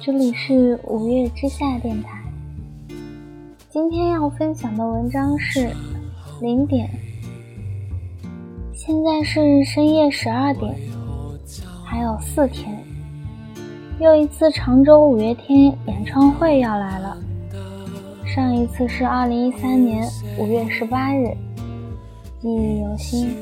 [0.00, 2.22] 这里是五月之下电台。
[3.70, 5.70] 今天要分享的文章是
[6.40, 6.88] 零点，
[8.74, 10.74] 现在是深夜十二点，
[11.84, 12.76] 还有四天，
[13.98, 17.16] 又一次常州五月天演唱会要来了。
[18.24, 20.06] 上一次是二零一三年
[20.38, 21.34] 五月十八日，
[22.40, 23.34] 记忆犹新，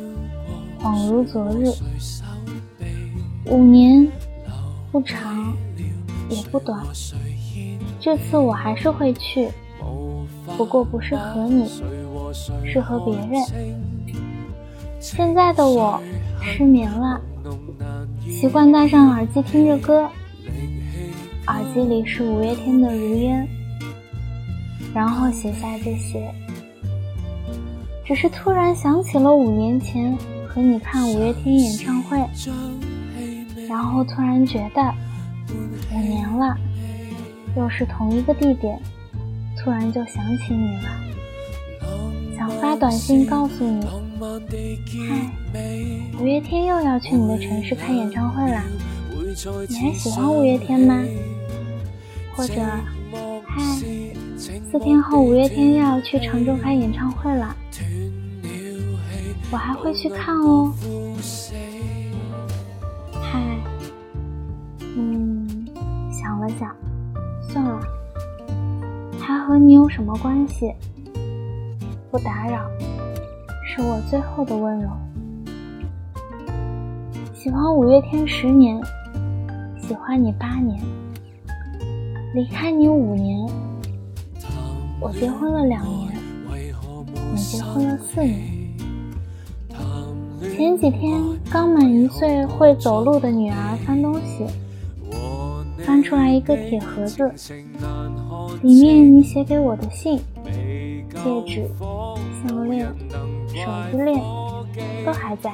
[0.81, 1.67] 恍如昨日。
[3.47, 4.09] 五年
[4.91, 5.55] 不长
[6.35, 6.85] 也不短，
[8.01, 9.49] 这次我还是会去，
[10.57, 11.71] 不过不是和你，
[12.65, 13.31] 是和别人。
[15.01, 16.01] 现在的我
[16.41, 17.21] 失眠了，
[18.29, 20.09] 习惯戴上耳机听着歌，
[21.47, 23.47] 耳机里是五月天的《如烟》，
[24.95, 26.33] 然后写下这些。
[28.05, 30.17] 只是突然想起了五年前
[30.47, 32.19] 和你看五月天演唱会。
[33.67, 34.95] 然后突然觉得
[35.53, 36.57] 五年了，
[37.57, 38.81] 又是同一个地点，
[39.59, 40.89] 突然就想起你了，
[42.37, 43.87] 想发短信告诉你，
[45.09, 45.59] 嗨，
[46.21, 48.65] 五月天又要去你的城市开演唱会啦，
[49.69, 51.05] 你还喜欢五月天吗？
[52.37, 52.55] 或者，
[53.47, 53.63] 嗨，
[54.37, 57.55] 四天后五月天又要去常州开演唱会了，
[59.53, 60.75] 我还会去看哦。
[67.55, 67.81] 算了，
[69.21, 70.75] 他和你有什么关系？
[72.11, 72.69] 不打扰，
[73.65, 74.89] 是我最后的温柔。
[77.33, 78.77] 喜欢五月天十年，
[79.79, 80.83] 喜欢你八年，
[82.35, 83.49] 离开你五年，
[85.01, 86.13] 我结婚了两年，
[87.33, 88.37] 你结婚了四年。
[90.57, 94.45] 前几天刚满一岁会走路的女儿翻东西。
[95.85, 97.31] 翻出来一个铁盒子，
[98.63, 101.69] 里面你写给我的信、戒指、
[102.47, 102.87] 项链、
[103.49, 104.19] 手机链
[105.05, 105.53] 都还在，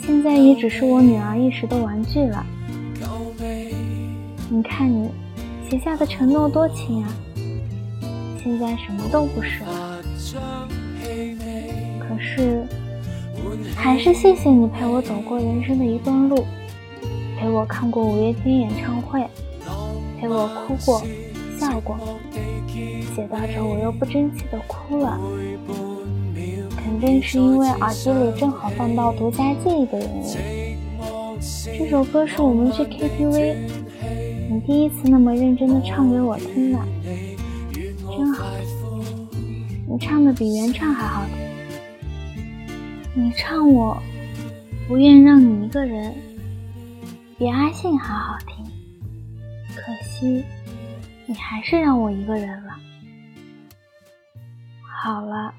[0.00, 2.44] 现在也只是我女儿一时的玩具了。
[4.48, 5.10] 你看你
[5.68, 7.08] 写下的承诺多轻啊，
[8.42, 9.98] 现在什么都不是了。
[12.00, 12.64] 可是，
[13.76, 16.44] 还是谢谢你陪我走过人生的一段路。
[17.40, 19.26] 陪我看过五月天演唱会，
[20.20, 21.02] 陪我哭过、
[21.58, 21.96] 笑过，
[23.14, 25.18] 写到这我又不争气的哭了。
[26.76, 30.22] 肯定是因为耳机里正好放到《独家记忆》的原因。
[31.78, 33.54] 这首歌是我们去 KTV，
[34.50, 36.78] 你第一次那么认真的唱给我听的，
[38.18, 38.44] 真好。
[39.88, 41.22] 你唱的比原唱还好
[43.14, 43.24] 听。
[43.24, 43.96] 你唱我，
[44.86, 46.12] 不愿让你一个人。
[47.40, 48.66] 比阿信还好听，
[49.74, 50.44] 可惜
[51.24, 52.74] 你还是让我一个人了。
[55.02, 55.54] 好了，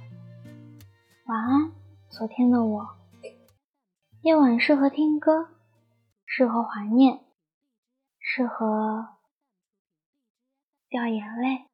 [1.26, 1.72] 晚安，
[2.08, 2.88] 昨天的我。
[4.22, 5.48] 夜晚适合听歌，
[6.28, 7.20] 适合怀念，
[8.20, 9.16] 适合
[10.88, 11.66] 掉眼泪。